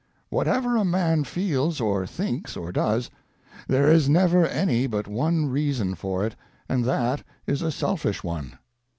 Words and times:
Whatever 0.29 0.77
a 0.77 0.83
man 0.83 1.25
feels 1.25 1.79
or 1.79 2.07
thinks 2.07 2.57
or 2.57 2.71
does, 2.71 3.11
there 3.67 3.87
is 3.87 4.09
never 4.09 4.47
any 4.47 4.87
but 4.87 5.07
one 5.07 5.45
reason 5.45 5.93
for 5.93 6.25
it— 6.25 6.35
and 6.67 6.83
that 6.85 7.21
is 7.45 7.61
a 7.61 7.71
selfish 7.71 8.23
one. 8.23 8.57